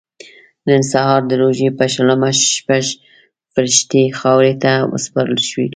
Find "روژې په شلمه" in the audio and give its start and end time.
1.41-2.29